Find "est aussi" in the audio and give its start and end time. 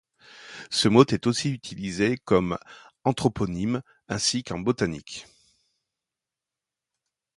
1.05-1.51